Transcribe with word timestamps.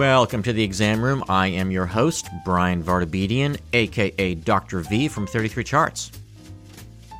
Welcome 0.00 0.42
to 0.44 0.54
the 0.54 0.62
exam 0.62 1.04
room. 1.04 1.22
I 1.28 1.48
am 1.48 1.70
your 1.70 1.84
host, 1.84 2.30
Brian 2.42 2.82
Vartabedian, 2.82 3.60
aka 3.74 4.34
Dr. 4.34 4.80
V 4.80 5.08
from 5.08 5.26
33 5.26 5.62
Charts. 5.62 6.10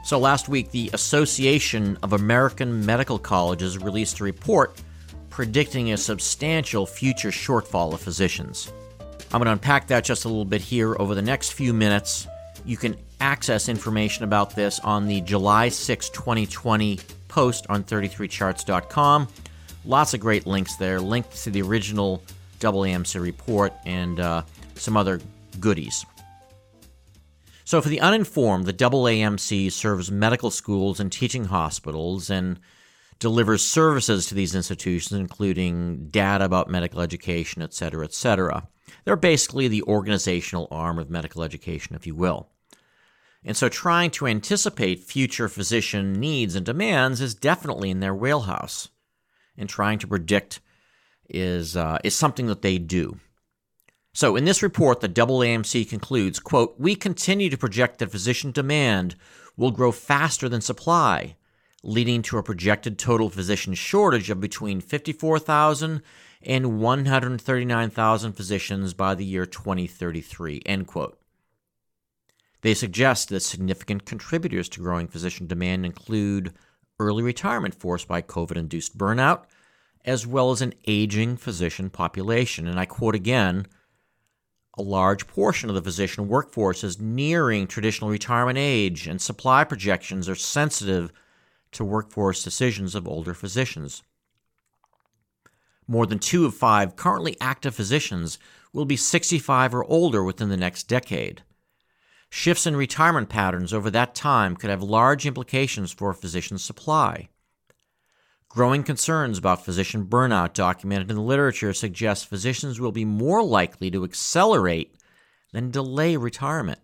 So, 0.03 0.19
last 0.19 0.49
week, 0.49 0.71
the 0.71 0.89
Association 0.95 1.99
of 2.03 2.15
American 2.15 2.87
Medical 2.87 3.19
Colleges 3.19 3.77
released 3.77 4.21
a 4.21 4.25
report 4.25 4.81
predicting 5.29 5.93
a 5.93 5.99
substantial 5.99 6.87
future 6.87 7.29
shortfall 7.29 7.93
of 7.93 8.01
physicians. 8.01 8.73
I'm 9.31 9.41
going 9.41 9.45
to 9.45 9.53
unpack 9.53 9.89
that 9.89 10.03
just 10.03 10.25
a 10.25 10.29
little 10.29 10.47
bit 10.47 10.63
here 10.63 10.97
over 10.99 11.15
the 11.15 11.21
next 11.21 11.53
few 11.53 11.75
minutes. 11.75 12.27
You 12.65 12.79
can 12.79 12.97
access 13.21 13.69
information 13.69 14.25
about 14.25 14.57
this 14.57 14.81
on 14.81 15.07
the 15.07 15.21
July 15.21 15.69
6, 15.69 16.09
2020 16.09 16.99
post 17.29 17.67
on 17.69 17.85
33charts.com. 17.85 19.29
Lots 19.85 20.15
of 20.15 20.21
great 20.21 20.47
links 20.47 20.77
there, 20.77 20.99
links 20.99 21.45
to 21.45 21.51
the 21.51 21.61
original 21.61 22.23
AAMC 22.61 23.21
report 23.21 23.73
and 23.85 24.21
uh, 24.21 24.43
some 24.75 24.97
other 24.97 25.21
goodies. 25.59 26.05
So, 27.65 27.81
for 27.81 27.89
the 27.89 28.01
uninformed, 28.01 28.67
the 28.67 28.73
AAMC 28.73 29.71
serves 29.71 30.11
medical 30.11 30.51
schools 30.51 30.99
and 30.99 31.13
teaching 31.13 31.45
hospitals 31.45 32.29
and 32.29 32.59
delivers 33.21 33.65
services 33.65 34.27
to 34.27 34.35
these 34.35 34.57
institutions, 34.57 35.21
including 35.21 36.09
data 36.09 36.45
about 36.45 36.69
medical 36.69 37.01
education, 37.01 37.63
et 37.63 37.73
cetera, 37.73 38.05
et 38.05 38.13
cetera. 38.13 38.67
They're 39.05 39.15
basically 39.15 39.69
the 39.69 39.83
organizational 39.83 40.67
arm 40.73 40.99
of 40.99 41.11
medical 41.11 41.45
education, 41.45 41.95
if 41.95 42.09
you 42.09 42.15
will. 42.17 42.49
And 43.45 43.57
so, 43.57 43.69
trying 43.69 44.11
to 44.13 44.27
anticipate 44.27 45.05
future 45.05 45.49
physician 45.49 46.15
needs 46.15 46.57
and 46.57 46.67
demands 46.67 47.21
is 47.21 47.35
definitely 47.35 47.91
in 47.91 48.01
their 48.01 48.15
wheelhouse. 48.15 48.89
And 49.57 49.69
trying 49.69 49.99
to 50.01 50.09
predict 50.09 50.61
is, 51.33 51.77
uh, 51.77 51.99
is 52.05 52.15
something 52.15 52.47
that 52.47 52.63
they 52.63 52.79
do. 52.79 53.19
So, 54.13 54.35
in 54.35 54.45
this 54.45 54.63
report, 54.63 55.01
the 55.01 55.09
AAMC 55.09 55.89
concludes, 55.89 56.41
quote, 56.41 56.75
"We 56.79 56.97
continue 56.97 57.49
to 57.49 57.57
project 57.57 57.99
that 57.99 58.11
physician 58.11 58.51
demand 58.51 59.15
will 59.57 59.71
grow 59.71 59.93
faster 59.93 60.49
than 60.49 60.61
supply, 60.61 61.37
leading 61.83 62.23
to 62.23 62.39
a 62.39 62.43
projected 62.43 62.99
total 62.99 63.31
physician 63.31 63.75
shortage 63.75 64.29
of 64.29 64.41
between 64.41 64.81
54,000 64.81 66.03
and 66.43 66.79
139,000 66.81 68.33
physicians 68.33 68.95
by 68.95 69.15
the 69.15 69.25
year 69.25 69.47
2033." 69.47 70.61
End 70.67 70.87
quote. 70.89 71.21
They 72.63 72.75
suggest 72.75 73.29
that 73.29 73.41
significant 73.41 74.05
contributors 74.05 74.69
to 74.71 74.81
growing 74.81 75.09
physician 75.09 75.47
demand 75.47 75.87
include 75.87 76.53
early 76.99 77.23
retirement 77.23 77.75
forced 77.75 78.09
by 78.09 78.23
COVID 78.23 78.57
induced 78.57 78.99
burnout, 78.99 79.45
as 80.05 80.27
well 80.27 80.51
as 80.51 80.63
an 80.63 80.75
aging 80.87 81.37
physician 81.37 81.91
population. 81.91 82.67
And 82.67 82.79
I 82.79 82.87
quote 82.87 83.15
again 83.15 83.67
a 84.79 84.83
large 84.83 85.27
portion 85.27 85.69
of 85.69 85.75
the 85.75 85.83
physician 85.83 86.29
workforce 86.29 86.85
is 86.85 87.01
nearing 87.01 87.67
traditional 87.67 88.11
retirement 88.11 88.57
age, 88.57 89.07
and 89.07 89.21
supply 89.21 89.65
projections 89.65 90.29
are 90.29 90.35
sensitive 90.35 91.13
to 91.73 91.85
workforce 91.85 92.43
decisions 92.43 92.95
of 92.95 93.07
older 93.07 93.35
physicians. 93.35 94.03
More 95.87 96.07
than 96.07 96.21
two 96.21 96.47
of 96.47 96.55
five 96.55 96.95
currently 96.95 97.37
active 97.41 97.75
physicians 97.75 98.39
will 98.73 98.85
be 98.85 98.97
65 98.97 99.75
or 99.75 99.85
older 99.85 100.23
within 100.23 100.49
the 100.49 100.57
next 100.57 100.85
decade. 100.85 101.43
Shifts 102.31 102.65
in 102.65 102.77
retirement 102.77 103.29
patterns 103.29 103.75
over 103.75 103.91
that 103.91 104.15
time 104.15 104.55
could 104.55 104.71
have 104.71 104.85
large 104.85 105.27
implications 105.27 105.91
for 105.91 106.13
physician 106.13 106.59
supply. 106.59 107.29
Growing 108.51 108.83
concerns 108.83 109.39
about 109.39 109.65
physician 109.65 110.07
burnout 110.07 110.55
documented 110.55 111.09
in 111.09 111.15
the 111.15 111.23
literature 111.23 111.73
suggest 111.73 112.27
physicians 112.27 112.81
will 112.81 112.91
be 112.91 113.05
more 113.05 113.45
likely 113.45 113.93
to 113.93 114.03
accelerate 114.03 114.97
than 115.53 115.71
delay 115.71 116.17
retirement. 116.17 116.81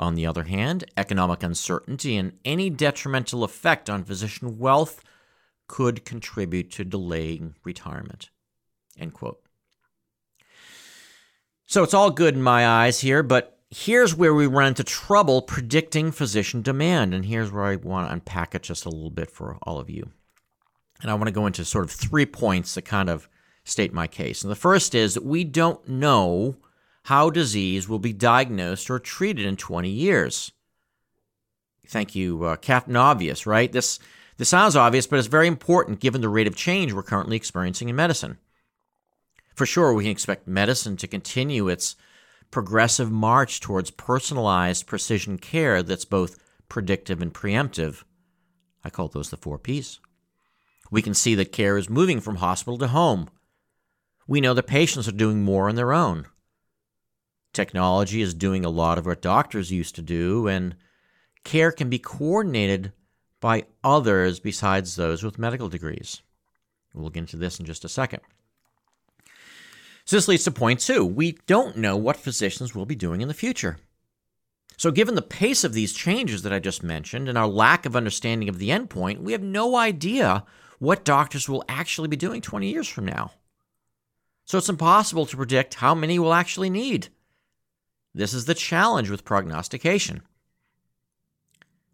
On 0.00 0.16
the 0.16 0.26
other 0.26 0.42
hand, 0.44 0.82
economic 0.96 1.44
uncertainty 1.44 2.16
and 2.16 2.32
any 2.44 2.70
detrimental 2.70 3.44
effect 3.44 3.88
on 3.88 4.02
physician 4.02 4.58
wealth 4.58 5.00
could 5.68 6.04
contribute 6.04 6.72
to 6.72 6.84
delaying 6.84 7.54
retirement. 7.62 8.30
End 8.98 9.14
quote. 9.14 9.40
So 11.66 11.84
it's 11.84 11.94
all 11.94 12.10
good 12.10 12.34
in 12.34 12.42
my 12.42 12.66
eyes 12.66 12.98
here, 12.98 13.22
but 13.22 13.60
here's 13.70 14.16
where 14.16 14.34
we 14.34 14.48
run 14.48 14.68
into 14.68 14.82
trouble 14.82 15.40
predicting 15.40 16.10
physician 16.10 16.62
demand. 16.62 17.14
And 17.14 17.26
here's 17.26 17.52
where 17.52 17.64
I 17.64 17.76
want 17.76 18.08
to 18.08 18.12
unpack 18.12 18.56
it 18.56 18.64
just 18.64 18.86
a 18.86 18.90
little 18.90 19.10
bit 19.10 19.30
for 19.30 19.56
all 19.62 19.78
of 19.78 19.88
you. 19.88 20.10
And 21.00 21.10
I 21.10 21.14
want 21.14 21.26
to 21.26 21.32
go 21.32 21.46
into 21.46 21.64
sort 21.64 21.84
of 21.84 21.90
three 21.90 22.26
points 22.26 22.74
that 22.74 22.82
kind 22.82 23.08
of 23.08 23.28
state 23.64 23.92
my 23.92 24.06
case. 24.06 24.42
And 24.42 24.50
the 24.50 24.56
first 24.56 24.94
is 24.94 25.14
that 25.14 25.24
we 25.24 25.44
don't 25.44 25.86
know 25.88 26.56
how 27.04 27.30
disease 27.30 27.88
will 27.88 27.98
be 27.98 28.12
diagnosed 28.12 28.90
or 28.90 28.98
treated 28.98 29.46
in 29.46 29.56
20 29.56 29.88
years. 29.88 30.52
Thank 31.86 32.14
you, 32.14 32.44
uh, 32.44 32.56
Captain 32.56 32.96
Obvious, 32.96 33.46
right? 33.46 33.72
This, 33.72 33.98
this 34.36 34.48
sounds 34.48 34.76
obvious, 34.76 35.06
but 35.06 35.18
it's 35.18 35.28
very 35.28 35.46
important 35.46 36.00
given 36.00 36.20
the 36.20 36.28
rate 36.28 36.46
of 36.46 36.56
change 36.56 36.92
we're 36.92 37.02
currently 37.02 37.36
experiencing 37.36 37.88
in 37.88 37.96
medicine. 37.96 38.38
For 39.54 39.66
sure, 39.66 39.92
we 39.92 40.04
can 40.04 40.12
expect 40.12 40.46
medicine 40.46 40.96
to 40.98 41.06
continue 41.06 41.68
its 41.68 41.96
progressive 42.50 43.10
march 43.10 43.60
towards 43.60 43.90
personalized 43.90 44.86
precision 44.86 45.38
care 45.38 45.82
that's 45.82 46.04
both 46.04 46.38
predictive 46.68 47.20
and 47.20 47.32
preemptive. 47.32 48.04
I 48.84 48.90
call 48.90 49.08
those 49.08 49.30
the 49.30 49.36
four 49.36 49.58
P's. 49.58 50.00
We 50.90 51.02
can 51.02 51.14
see 51.14 51.34
that 51.34 51.52
care 51.52 51.76
is 51.76 51.90
moving 51.90 52.20
from 52.20 52.36
hospital 52.36 52.78
to 52.78 52.88
home. 52.88 53.28
We 54.26 54.40
know 54.40 54.54
that 54.54 54.66
patients 54.66 55.08
are 55.08 55.12
doing 55.12 55.42
more 55.42 55.68
on 55.68 55.74
their 55.74 55.92
own. 55.92 56.26
Technology 57.52 58.20
is 58.20 58.34
doing 58.34 58.64
a 58.64 58.70
lot 58.70 58.98
of 58.98 59.06
what 59.06 59.22
doctors 59.22 59.72
used 59.72 59.94
to 59.96 60.02
do, 60.02 60.46
and 60.46 60.76
care 61.44 61.72
can 61.72 61.88
be 61.88 61.98
coordinated 61.98 62.92
by 63.40 63.64
others 63.82 64.40
besides 64.40 64.96
those 64.96 65.22
with 65.22 65.38
medical 65.38 65.68
degrees. 65.68 66.22
We'll 66.94 67.10
get 67.10 67.20
into 67.20 67.36
this 67.36 67.58
in 67.58 67.66
just 67.66 67.84
a 67.84 67.88
second. 67.88 68.20
So 70.04 70.16
this 70.16 70.28
leads 70.28 70.44
to 70.44 70.50
point 70.50 70.80
two. 70.80 71.04
We 71.04 71.32
don't 71.46 71.76
know 71.76 71.96
what 71.96 72.16
physicians 72.16 72.74
will 72.74 72.86
be 72.86 72.94
doing 72.94 73.20
in 73.20 73.28
the 73.28 73.34
future. 73.34 73.78
So, 74.76 74.92
given 74.92 75.16
the 75.16 75.22
pace 75.22 75.64
of 75.64 75.72
these 75.72 75.92
changes 75.92 76.42
that 76.42 76.52
I 76.52 76.60
just 76.60 76.84
mentioned 76.84 77.28
and 77.28 77.36
our 77.36 77.48
lack 77.48 77.84
of 77.84 77.96
understanding 77.96 78.48
of 78.48 78.58
the 78.58 78.68
endpoint, 78.70 79.18
we 79.18 79.32
have 79.32 79.42
no 79.42 79.76
idea 79.76 80.44
what 80.78 81.04
doctors 81.04 81.48
will 81.48 81.64
actually 81.68 82.08
be 82.08 82.16
doing 82.16 82.40
20 82.40 82.70
years 82.70 82.88
from 82.88 83.04
now. 83.04 83.32
So, 84.44 84.58
it's 84.58 84.68
impossible 84.68 85.26
to 85.26 85.36
predict 85.36 85.74
how 85.74 85.94
many 85.94 86.18
we'll 86.18 86.32
actually 86.32 86.70
need. 86.70 87.08
This 88.14 88.32
is 88.32 88.46
the 88.46 88.54
challenge 88.54 89.10
with 89.10 89.24
prognostication. 89.24 90.22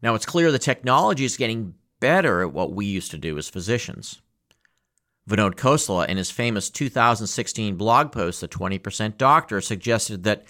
Now, 0.00 0.14
it's 0.14 0.26
clear 0.26 0.52
the 0.52 0.58
technology 0.58 1.24
is 1.24 1.36
getting 1.36 1.74
better 1.98 2.42
at 2.42 2.52
what 2.52 2.72
we 2.72 2.86
used 2.86 3.10
to 3.10 3.18
do 3.18 3.36
as 3.38 3.48
physicians. 3.48 4.20
Vinod 5.28 5.54
Khosla, 5.54 6.06
in 6.06 6.18
his 6.18 6.30
famous 6.30 6.68
2016 6.68 7.76
blog 7.76 8.12
post, 8.12 8.40
The 8.40 8.48
20% 8.48 9.16
Doctor, 9.16 9.60
suggested 9.60 10.22
that 10.24 10.44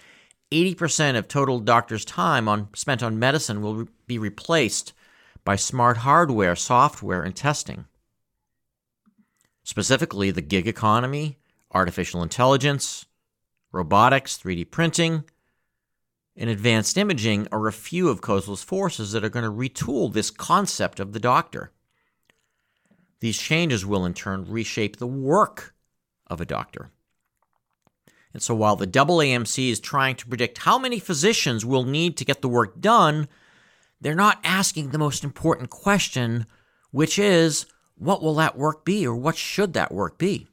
80% 0.51 1.17
of 1.17 1.29
total 1.29 1.61
doctors' 1.61 2.05
time 2.05 2.49
on, 2.49 2.69
spent 2.75 3.03
on 3.03 3.19
medicine 3.19 3.63
will 3.63 3.75
re- 3.77 3.87
be 4.07 4.19
replaced 4.19 4.93
by 5.45 5.57
smart 5.57 5.99
hardware, 5.99 6.57
software, 6.57 7.23
and 7.23 7.37
testing. 7.37 7.87
Specifically, 9.65 10.31
the 10.31 10.43
gig 10.43 10.69
economy, 10.69 11.39
artificial 11.73 12.23
intelligence, 12.23 13.07
robotics, 13.73 14.39
3D 14.39 14.71
printing, 14.71 15.25
and 16.37 16.51
advanced 16.51 16.99
imaging 16.99 17.49
are 17.51 17.67
a 17.67 17.73
few 17.73 18.09
of 18.09 18.21
Khosla's 18.21 18.63
forces 18.63 19.13
that 19.13 19.25
are 19.25 19.31
going 19.31 19.45
to 19.45 19.51
retool 19.51 20.13
this 20.13 20.31
concept 20.31 21.01
of 21.01 21.13
the 21.13 21.21
doctor. 21.21 21.73
These 23.21 23.39
changes 23.39 23.87
will 23.87 24.05
in 24.05 24.13
turn 24.13 24.45
reshape 24.45 24.99
the 24.99 25.07
work 25.07 25.75
of 26.27 26.41
a 26.41 26.47
doctor. 26.47 26.91
And 28.35 28.43
so 28.43 28.55
while 28.55 28.77
the 28.77 28.87
AAMC 28.87 29.71
is 29.71 29.81
trying 29.81 30.17
to 30.17 30.27
predict 30.27 30.59
how 30.59 30.79
many 30.79 30.99
physicians 30.99 31.65
will 31.65 31.85
need 31.85 32.17
to 32.17 32.25
get 32.25 32.43
the 32.43 32.49
work 32.49 32.81
done, 32.81 33.29
they're 34.01 34.15
not 34.15 34.41
asking 34.45 34.91
the 34.91 34.99
most 34.99 35.25
important 35.25 35.71
question, 35.71 36.47
which 36.91 37.19
is 37.19 37.67
what 37.97 38.23
will 38.23 38.35
that 38.35 38.59
work 38.59 38.85
be 38.85 39.07
or 39.07 39.15
what 39.15 39.37
should 39.37 39.73
that 39.75 39.93
work 39.93 40.19
be? 40.19 40.49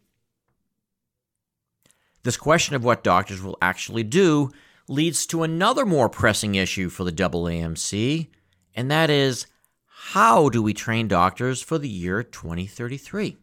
This 2.23 2.37
question 2.37 2.75
of 2.75 2.83
what 2.83 3.03
doctors 3.03 3.41
will 3.41 3.57
actually 3.61 4.03
do 4.03 4.51
leads 4.87 5.25
to 5.27 5.43
another 5.43 5.85
more 5.85 6.09
pressing 6.09 6.55
issue 6.55 6.89
for 6.89 7.03
the 7.03 7.11
AAMC, 7.11 8.27
and 8.75 8.91
that 8.91 9.09
is 9.09 9.47
how 9.85 10.49
do 10.49 10.61
we 10.61 10.73
train 10.73 11.07
doctors 11.07 11.61
for 11.61 11.77
the 11.77 11.89
year 11.89 12.21
2033? 12.21 13.37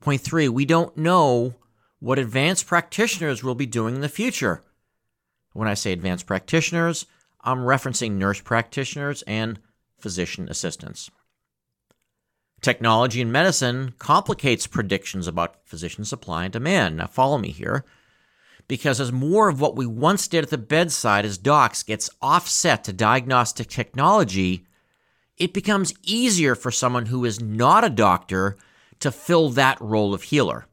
Point 0.00 0.20
three, 0.20 0.48
we 0.48 0.64
don't 0.64 0.96
know 0.96 1.54
what 1.98 2.18
advanced 2.18 2.66
practitioners 2.66 3.42
will 3.42 3.54
be 3.54 3.66
doing 3.66 3.96
in 3.96 4.00
the 4.02 4.08
future. 4.08 4.62
When 5.52 5.66
I 5.66 5.74
say 5.74 5.92
advanced 5.92 6.26
practitioners, 6.26 7.06
I'm 7.40 7.60
referencing 7.60 8.12
nurse 8.12 8.40
practitioners 8.40 9.22
and 9.22 9.58
physician 9.98 10.48
assistants. 10.48 11.10
Technology 12.60 13.20
in 13.20 13.30
medicine 13.30 13.94
complicates 13.98 14.66
predictions 14.66 15.26
about 15.26 15.56
physician 15.64 16.04
supply 16.04 16.44
and 16.44 16.52
demand. 16.52 16.96
Now, 16.96 17.06
follow 17.06 17.38
me 17.38 17.50
here. 17.50 17.84
Because 18.68 19.00
as 19.00 19.12
more 19.12 19.48
of 19.48 19.60
what 19.60 19.76
we 19.76 19.86
once 19.86 20.26
did 20.26 20.44
at 20.44 20.50
the 20.50 20.58
bedside 20.58 21.24
as 21.24 21.38
docs 21.38 21.82
gets 21.82 22.10
offset 22.20 22.82
to 22.84 22.92
diagnostic 22.92 23.68
technology, 23.68 24.64
it 25.36 25.52
becomes 25.52 25.94
easier 26.02 26.54
for 26.54 26.70
someone 26.70 27.06
who 27.06 27.24
is 27.24 27.40
not 27.40 27.84
a 27.84 27.90
doctor 27.90 28.56
to 29.00 29.12
fill 29.12 29.50
that 29.50 29.80
role 29.80 30.14
of 30.14 30.24
healer. 30.24 30.66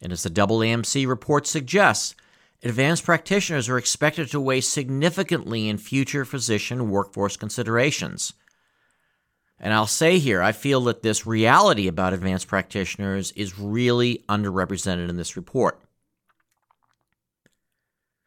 And 0.00 0.12
as 0.12 0.24
the 0.24 0.30
AAMC 0.30 1.06
report 1.06 1.46
suggests, 1.46 2.16
advanced 2.64 3.04
practitioners 3.04 3.68
are 3.68 3.78
expected 3.78 4.28
to 4.30 4.40
weigh 4.40 4.62
significantly 4.62 5.68
in 5.68 5.78
future 5.78 6.24
physician 6.24 6.90
workforce 6.90 7.36
considerations. 7.36 8.32
And 9.62 9.72
I'll 9.72 9.86
say 9.86 10.18
here, 10.18 10.42
I 10.42 10.50
feel 10.50 10.80
that 10.82 11.02
this 11.02 11.24
reality 11.24 11.86
about 11.86 12.12
advanced 12.12 12.48
practitioners 12.48 13.30
is 13.32 13.60
really 13.60 14.24
underrepresented 14.28 15.08
in 15.08 15.16
this 15.16 15.36
report. 15.36 15.80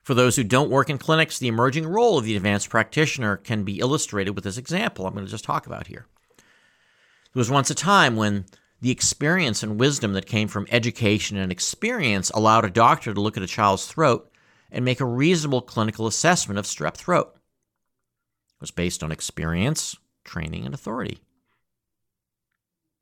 For 0.02 0.14
those 0.14 0.38
who 0.38 0.46
don't 0.46 0.70
work 0.70 0.90
in 0.90 0.98
clinics, 0.98 1.38
the 1.38 1.50
emerging 1.50 1.88
role 1.88 2.18
of 2.18 2.24
the 2.24 2.38
advanced 2.38 2.70
practitioner 2.70 3.36
can 3.36 3.64
be 3.64 3.80
illustrated 3.80 4.32
with 4.32 4.46
this 4.46 4.58
example 4.58 5.06
I'm 5.06 5.14
going 5.14 5.26
to 5.26 5.32
just 5.32 5.44
talk 5.44 5.68
about 5.68 5.88
here. 5.88 6.06
There 6.38 7.42
was 7.42 7.52
once 7.52 7.70
a 7.70 7.76
time 7.76 8.16
when 8.16 8.46
the 8.80 8.92
experience 8.92 9.62
and 9.62 9.80
wisdom 9.80 10.14
that 10.14 10.28
came 10.28 10.48
from 10.48 10.68
education 10.72 11.36
and 11.36 11.52
experience 11.52 12.30
allowed 12.30 12.64
a 12.64 12.70
doctor 12.70 13.14
to 13.14 13.20
look 13.20 13.36
at 13.36 13.44
a 13.44 13.48
child's 13.48 13.88
throat 13.88 14.32
and 14.72 14.86
make 14.86 15.02
a 15.02 15.06
reasonable 15.06 15.62
clinical 15.62 16.08
assessment 16.08 16.60
of 16.60 16.66
strep 16.66 16.96
throat. 16.96 17.34
It 17.36 18.62
was 18.62 18.72
based 18.72 19.04
on 19.04 19.12
experience, 19.12 19.98
training, 20.24 20.66
and 20.66 20.74
authority. 20.74 21.20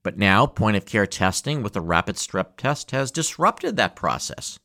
But 0.04 0.18
now, 0.18 0.46
point 0.46 0.76
of 0.76 0.86
care 0.86 1.08
testing 1.08 1.64
with 1.64 1.74
the 1.74 1.82
rapid 1.82 2.18
strep 2.18 2.58
test 2.58 2.92
has 2.92 3.10
disrupted 3.10 3.78
that 3.78 3.96
process. 3.96 4.60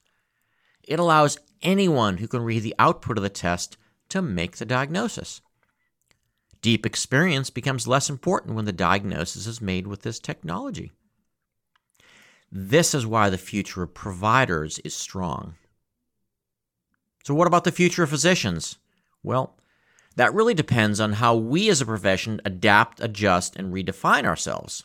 It 0.83 0.99
allows 0.99 1.39
anyone 1.63 2.17
who 2.17 2.27
can 2.27 2.43
read 2.43 2.65
the 2.65 2.75
output 2.79 3.17
of 3.17 3.23
the 3.23 3.29
test 3.29 3.77
to 4.09 4.21
make 4.21 4.57
the 4.57 4.65
diagnosis. 4.65 5.41
Deep 6.61 6.85
experience 6.85 7.51
becomes 7.51 7.87
less 7.87 8.11
important 8.11 8.57
when 8.57 8.65
the 8.65 8.73
diagnosis 8.73 9.47
is 9.47 9.61
made 9.61 9.87
with 9.87 10.03
this 10.03 10.19
technology. 10.19 10.91
This 12.51 12.95
is 12.95 13.07
why 13.07 13.31
the 13.31 13.39
future 13.39 13.83
of 13.83 13.95
providers 13.95 14.81
is 14.81 14.95
strong. 14.95 15.55
So, 17.23 17.35
what 17.35 17.47
about 17.47 17.65
the 17.65 17.73
future 17.73 18.03
of 18.03 18.11
physicians? 18.11 18.79
Well, 19.23 19.57
that 20.17 20.35
really 20.35 20.55
depends 20.55 20.99
on 20.99 21.15
how 21.15 21.37
we 21.37 21.69
as 21.69 21.81
a 21.81 21.87
profession 21.87 22.41
adapt, 22.45 23.01
adjust, 23.01 23.55
and 23.55 23.73
redefine 23.73 24.25
ourselves. 24.25 24.85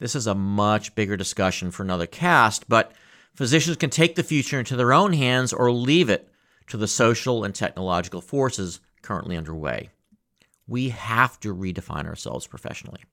This 0.00 0.16
is 0.16 0.26
a 0.26 0.34
much 0.34 0.94
bigger 0.94 1.16
discussion 1.16 1.70
for 1.70 1.82
another 1.82 2.06
cast, 2.06 2.68
but 2.68 2.92
physicians 3.34 3.76
can 3.76 3.90
take 3.90 4.16
the 4.16 4.22
future 4.22 4.58
into 4.58 4.74
their 4.74 4.92
own 4.92 5.12
hands 5.12 5.52
or 5.52 5.70
leave 5.70 6.08
it 6.08 6.28
to 6.68 6.76
the 6.76 6.88
social 6.88 7.44
and 7.44 7.54
technological 7.54 8.22
forces 8.22 8.80
currently 9.02 9.36
underway. 9.36 9.90
We 10.66 10.88
have 10.88 11.38
to 11.40 11.54
redefine 11.54 12.06
ourselves 12.06 12.46
professionally. 12.46 13.04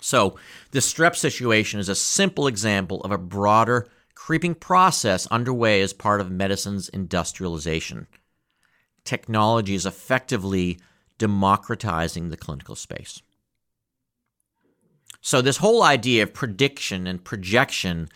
So, 0.00 0.38
the 0.70 0.80
strep 0.80 1.16
situation 1.16 1.80
is 1.80 1.88
a 1.88 1.94
simple 1.94 2.46
example 2.46 3.00
of 3.00 3.10
a 3.10 3.18
broader, 3.18 3.88
creeping 4.14 4.54
process 4.54 5.26
underway 5.28 5.80
as 5.80 5.92
part 5.92 6.20
of 6.20 6.30
medicine's 6.30 6.88
industrialization. 6.90 8.06
Technology 9.04 9.74
is 9.74 9.86
effectively 9.86 10.78
democratizing 11.18 12.28
the 12.28 12.36
clinical 12.36 12.74
space. 12.74 13.22
So, 15.26 15.42
this 15.42 15.56
whole 15.56 15.82
idea 15.82 16.22
of 16.22 16.32
prediction 16.32 17.08
and 17.08 17.24
projection 17.24 18.10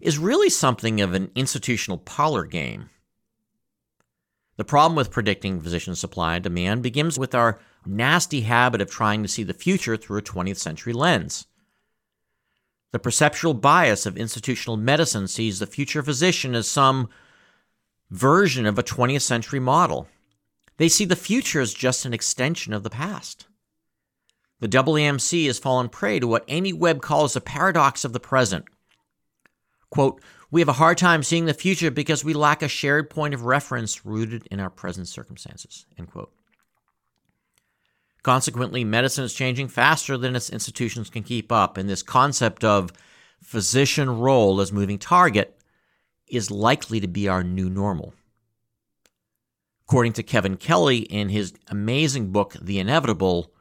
is 0.00 0.16
really 0.16 0.48
something 0.48 1.02
of 1.02 1.12
an 1.12 1.30
institutional 1.34 1.98
parlor 1.98 2.46
game. 2.46 2.88
The 4.56 4.64
problem 4.64 4.96
with 4.96 5.10
predicting 5.10 5.60
physician 5.60 5.94
supply 5.94 6.36
and 6.36 6.42
demand 6.42 6.82
begins 6.82 7.18
with 7.18 7.34
our 7.34 7.60
nasty 7.84 8.40
habit 8.40 8.80
of 8.80 8.90
trying 8.90 9.22
to 9.22 9.28
see 9.28 9.42
the 9.42 9.52
future 9.52 9.98
through 9.98 10.16
a 10.16 10.22
20th 10.22 10.56
century 10.56 10.94
lens. 10.94 11.46
The 12.90 13.00
perceptual 13.00 13.52
bias 13.52 14.06
of 14.06 14.16
institutional 14.16 14.78
medicine 14.78 15.28
sees 15.28 15.58
the 15.58 15.66
future 15.66 16.02
physician 16.02 16.54
as 16.54 16.66
some 16.66 17.10
version 18.10 18.64
of 18.64 18.78
a 18.78 18.82
20th 18.82 19.20
century 19.20 19.60
model. 19.60 20.08
They 20.78 20.88
see 20.88 21.04
the 21.04 21.16
future 21.16 21.60
as 21.60 21.74
just 21.74 22.06
an 22.06 22.14
extension 22.14 22.72
of 22.72 22.82
the 22.82 22.88
past. 22.88 23.45
The 24.60 24.68
AAMC 24.68 25.46
has 25.46 25.58
fallen 25.58 25.88
prey 25.88 26.18
to 26.18 26.26
what 26.26 26.44
Amy 26.48 26.72
Webb 26.72 27.02
calls 27.02 27.34
the 27.34 27.40
paradox 27.40 28.04
of 28.04 28.12
the 28.12 28.20
present. 28.20 28.64
Quote, 29.90 30.20
we 30.50 30.60
have 30.60 30.68
a 30.68 30.74
hard 30.74 30.96
time 30.96 31.22
seeing 31.22 31.44
the 31.44 31.54
future 31.54 31.90
because 31.90 32.24
we 32.24 32.32
lack 32.32 32.62
a 32.62 32.68
shared 32.68 33.10
point 33.10 33.34
of 33.34 33.44
reference 33.44 34.06
rooted 34.06 34.46
in 34.50 34.60
our 34.60 34.70
present 34.70 35.08
circumstances. 35.08 35.86
End 35.98 36.10
quote. 36.10 36.32
Consequently, 38.22 38.82
medicine 38.84 39.24
is 39.24 39.34
changing 39.34 39.68
faster 39.68 40.16
than 40.16 40.34
its 40.34 40.50
institutions 40.50 41.10
can 41.10 41.22
keep 41.22 41.52
up, 41.52 41.76
and 41.76 41.88
this 41.88 42.02
concept 42.02 42.64
of 42.64 42.92
physician 43.40 44.18
role 44.18 44.60
as 44.60 44.72
moving 44.72 44.98
target 44.98 45.60
is 46.26 46.50
likely 46.50 46.98
to 46.98 47.06
be 47.06 47.28
our 47.28 47.44
new 47.44 47.70
normal. 47.70 48.14
According 49.86 50.14
to 50.14 50.24
Kevin 50.24 50.56
Kelly 50.56 50.98
in 50.98 51.28
his 51.28 51.54
amazing 51.68 52.32
book, 52.32 52.56
The 52.60 52.80
Inevitable, 52.80 53.52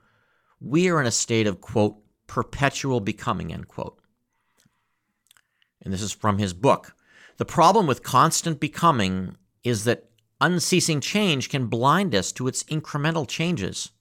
we 0.60 0.90
are 0.90 1.00
in 1.00 1.08
a 1.08 1.12
state 1.12 1.48
of, 1.48 1.62
quote, 1.62 1.98
perpetual 2.28 3.00
becoming, 3.00 3.54
end 3.54 3.68
quote. 3.68 4.00
And 5.82 5.94
this 5.94 6.02
is 6.02 6.12
from 6.12 6.38
his 6.38 6.54
book. 6.54 6.96
The 7.38 7.46
problem 7.46 7.86
with 7.86 8.04
constant 8.04 8.60
becoming 8.60 9.38
is 9.64 9.84
that 9.84 10.10
unceasing 10.42 11.02
change 11.02 11.50
can 11.50 11.68
blind 11.68 12.16
us 12.16 12.32
to 12.34 12.48
its 12.48 12.64
incremental 12.64 13.28
changes. 13.28 13.92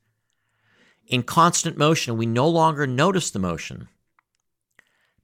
In 1.07 1.23
constant 1.23 1.77
motion, 1.77 2.17
we 2.17 2.27
no 2.27 2.49
longer 2.49 2.87
notice 2.87 3.31
the 3.31 3.39
motion. 3.39 3.89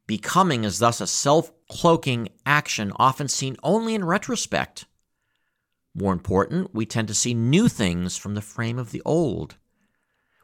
Becoming 0.07 0.65
is 0.65 0.81
thus 0.81 1.01
a 1.01 1.07
self 1.07 1.53
cloaking 1.69 2.29
action 2.45 2.93
often 2.97 3.29
seen 3.29 3.57
only 3.63 3.95
in 3.95 4.05
retrospect. 4.05 4.87
More 5.95 6.13
important, 6.13 6.75
we 6.75 6.85
tend 6.85 7.09
to 7.09 7.15
see 7.15 7.33
new 7.33 7.69
things 7.69 8.17
from 8.17 8.35
the 8.35 8.43
frame 8.43 8.79
of 8.79 8.91
the 8.91 9.03
old 9.05 9.57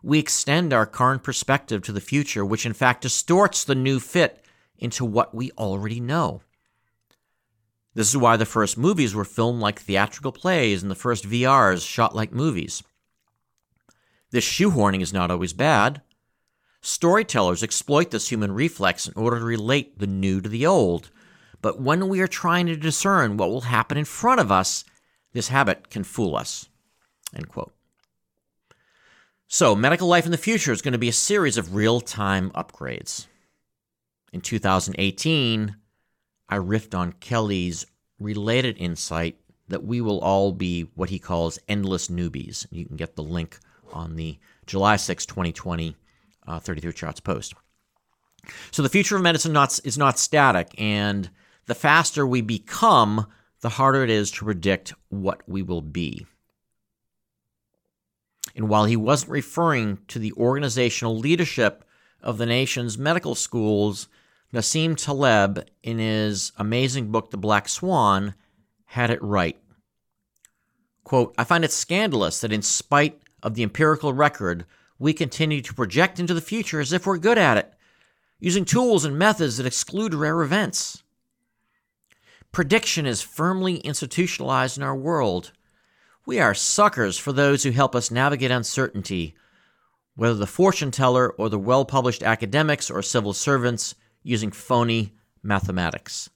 we 0.06 0.20
extend 0.20 0.72
our 0.72 0.86
current 0.86 1.24
perspective 1.24 1.82
to 1.82 1.90
the 1.90 2.00
future, 2.00 2.44
which 2.44 2.64
in 2.64 2.72
fact 2.72 3.02
distorts 3.02 3.64
the 3.64 3.74
new 3.74 3.98
fit 3.98 4.40
into 4.78 5.04
what 5.04 5.34
we 5.34 5.50
already 5.58 5.98
know. 5.98 6.42
This 7.92 8.10
is 8.10 8.16
why 8.16 8.36
the 8.36 8.46
first 8.46 8.78
movies 8.78 9.16
were 9.16 9.24
filmed 9.24 9.60
like 9.60 9.80
theatrical 9.80 10.30
plays 10.30 10.80
and 10.80 10.92
the 10.92 10.94
first 10.94 11.28
VRs 11.28 11.84
shot 11.84 12.14
like 12.14 12.30
movies. 12.30 12.84
This 14.30 14.44
shoehorning 14.44 15.02
is 15.02 15.12
not 15.12 15.32
always 15.32 15.52
bad. 15.52 16.02
Storytellers 16.80 17.64
exploit 17.64 18.12
this 18.12 18.28
human 18.28 18.52
reflex 18.52 19.08
in 19.08 19.14
order 19.16 19.40
to 19.40 19.44
relate 19.44 19.98
the 19.98 20.06
new 20.06 20.40
to 20.40 20.48
the 20.48 20.66
old. 20.66 21.10
But 21.60 21.80
when 21.80 22.08
we 22.08 22.20
are 22.20 22.28
trying 22.28 22.66
to 22.66 22.76
discern 22.76 23.36
what 23.36 23.48
will 23.48 23.62
happen 23.62 23.98
in 23.98 24.04
front 24.04 24.38
of 24.38 24.52
us, 24.52 24.84
this 25.32 25.48
habit 25.48 25.90
can 25.90 26.04
fool 26.04 26.36
us. 26.36 26.68
End 27.34 27.48
quote. 27.48 27.75
So, 29.48 29.76
medical 29.76 30.08
life 30.08 30.24
in 30.24 30.32
the 30.32 30.38
future 30.38 30.72
is 30.72 30.82
going 30.82 30.92
to 30.92 30.98
be 30.98 31.08
a 31.08 31.12
series 31.12 31.56
of 31.56 31.76
real 31.76 32.00
time 32.00 32.50
upgrades. 32.50 33.28
In 34.32 34.40
2018, 34.40 35.76
I 36.48 36.56
riffed 36.56 36.98
on 36.98 37.12
Kelly's 37.12 37.86
related 38.18 38.76
insight 38.76 39.38
that 39.68 39.84
we 39.84 40.00
will 40.00 40.18
all 40.18 40.50
be 40.50 40.82
what 40.94 41.10
he 41.10 41.20
calls 41.20 41.60
endless 41.68 42.08
newbies. 42.08 42.66
You 42.72 42.86
can 42.86 42.96
get 42.96 43.14
the 43.14 43.22
link 43.22 43.60
on 43.92 44.16
the 44.16 44.36
July 44.66 44.96
6, 44.96 45.24
2020 45.26 45.96
uh, 46.48 46.58
33 46.58 46.92
Charts 46.92 47.20
post. 47.20 47.54
So, 48.72 48.82
the 48.82 48.88
future 48.88 49.14
of 49.14 49.22
medicine 49.22 49.52
not, 49.52 49.78
is 49.84 49.96
not 49.96 50.18
static, 50.18 50.74
and 50.76 51.30
the 51.66 51.76
faster 51.76 52.26
we 52.26 52.40
become, 52.40 53.28
the 53.60 53.68
harder 53.68 54.02
it 54.02 54.10
is 54.10 54.32
to 54.32 54.44
predict 54.44 54.92
what 55.08 55.48
we 55.48 55.62
will 55.62 55.82
be. 55.82 56.26
And 58.56 58.70
while 58.70 58.86
he 58.86 58.96
wasn't 58.96 59.32
referring 59.32 59.98
to 60.08 60.18
the 60.18 60.32
organizational 60.32 61.16
leadership 61.16 61.84
of 62.22 62.38
the 62.38 62.46
nation's 62.46 62.96
medical 62.96 63.34
schools, 63.34 64.08
Nassim 64.52 64.96
Taleb, 64.96 65.66
in 65.82 65.98
his 65.98 66.52
amazing 66.56 67.12
book, 67.12 67.30
The 67.30 67.36
Black 67.36 67.68
Swan, 67.68 68.34
had 68.86 69.10
it 69.10 69.22
right. 69.22 69.58
Quote, 71.04 71.34
I 71.36 71.44
find 71.44 71.64
it 71.64 71.70
scandalous 71.70 72.40
that 72.40 72.52
in 72.52 72.62
spite 72.62 73.20
of 73.42 73.54
the 73.54 73.62
empirical 73.62 74.14
record, 74.14 74.64
we 74.98 75.12
continue 75.12 75.60
to 75.60 75.74
project 75.74 76.18
into 76.18 76.32
the 76.32 76.40
future 76.40 76.80
as 76.80 76.94
if 76.94 77.06
we're 77.06 77.18
good 77.18 77.36
at 77.36 77.58
it, 77.58 77.74
using 78.40 78.64
tools 78.64 79.04
and 79.04 79.18
methods 79.18 79.58
that 79.58 79.66
exclude 79.66 80.14
rare 80.14 80.40
events. 80.40 81.02
Prediction 82.52 83.04
is 83.04 83.20
firmly 83.20 83.76
institutionalized 83.78 84.78
in 84.78 84.82
our 84.82 84.96
world. 84.96 85.52
We 86.26 86.40
are 86.40 86.54
suckers 86.54 87.16
for 87.16 87.32
those 87.32 87.62
who 87.62 87.70
help 87.70 87.94
us 87.94 88.10
navigate 88.10 88.50
uncertainty, 88.50 89.36
whether 90.16 90.34
the 90.34 90.46
fortune 90.46 90.90
teller 90.90 91.30
or 91.30 91.48
the 91.48 91.58
well 91.58 91.84
published 91.84 92.24
academics 92.24 92.90
or 92.90 93.00
civil 93.00 93.32
servants 93.32 93.94
using 94.24 94.50
phony 94.50 95.14
mathematics. 95.44 96.28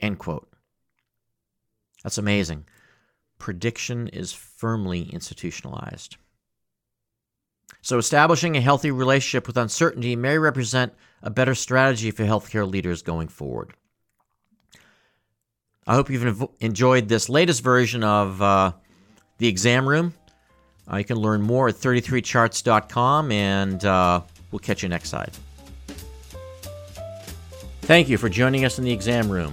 End 0.00 0.18
quote. 0.18 0.52
That's 2.02 2.18
amazing. 2.18 2.64
Prediction 3.38 4.08
is 4.08 4.32
firmly 4.32 5.02
institutionalized. 5.12 6.16
So, 7.80 7.98
establishing 7.98 8.56
a 8.56 8.60
healthy 8.60 8.90
relationship 8.90 9.46
with 9.46 9.56
uncertainty 9.56 10.16
may 10.16 10.36
represent 10.36 10.94
a 11.22 11.30
better 11.30 11.54
strategy 11.54 12.10
for 12.10 12.24
healthcare 12.24 12.68
leaders 12.68 13.02
going 13.02 13.28
forward. 13.28 13.74
I 15.86 15.94
hope 15.94 16.10
you've 16.10 16.48
enjoyed 16.60 17.08
this 17.08 17.28
latest 17.28 17.62
version 17.62 18.04
of 18.04 18.40
uh, 18.40 18.72
the 19.42 19.48
exam 19.48 19.88
room. 19.88 20.14
Uh, 20.90 20.98
you 20.98 21.04
can 21.04 21.16
learn 21.16 21.42
more 21.42 21.68
at 21.68 21.74
33charts.com, 21.74 23.32
and 23.32 23.84
uh, 23.84 24.20
we'll 24.52 24.60
catch 24.60 24.84
you 24.84 24.88
next 24.88 25.08
side. 25.08 25.32
Thank 27.82 28.08
you 28.08 28.18
for 28.18 28.28
joining 28.28 28.64
us 28.64 28.78
in 28.78 28.84
the 28.84 28.92
exam 28.92 29.28
room. 29.28 29.52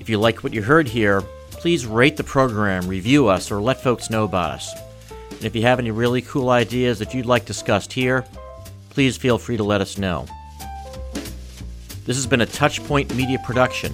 If 0.00 0.08
you 0.08 0.18
like 0.18 0.42
what 0.42 0.54
you 0.54 0.62
heard 0.62 0.88
here, 0.88 1.20
please 1.50 1.84
rate 1.84 2.16
the 2.16 2.24
program, 2.24 2.88
review 2.88 3.28
us, 3.28 3.50
or 3.50 3.60
let 3.60 3.82
folks 3.82 4.08
know 4.08 4.24
about 4.24 4.52
us. 4.52 4.74
And 5.30 5.44
if 5.44 5.54
you 5.54 5.60
have 5.62 5.78
any 5.78 5.90
really 5.90 6.22
cool 6.22 6.48
ideas 6.48 6.98
that 6.98 7.12
you'd 7.12 7.26
like 7.26 7.44
discussed 7.44 7.92
here, 7.92 8.24
please 8.88 9.18
feel 9.18 9.36
free 9.36 9.58
to 9.58 9.64
let 9.64 9.82
us 9.82 9.98
know. 9.98 10.26
This 12.06 12.16
has 12.16 12.26
been 12.26 12.40
a 12.40 12.46
Touchpoint 12.46 13.14
Media 13.14 13.38
production. 13.44 13.92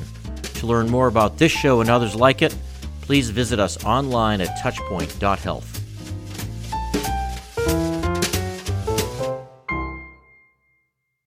To 0.54 0.66
learn 0.66 0.88
more 0.88 1.08
about 1.08 1.38
this 1.38 1.52
show 1.52 1.80
and 1.80 1.90
others 1.90 2.14
like 2.14 2.40
it, 2.42 2.54
please 3.08 3.30
visit 3.30 3.58
us 3.58 3.82
online 3.86 4.42
at 4.42 4.58
touchpoint.health. 4.58 5.77